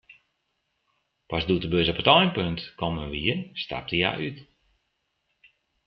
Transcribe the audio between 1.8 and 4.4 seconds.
op it einpunt kommen wie, stapte hja út.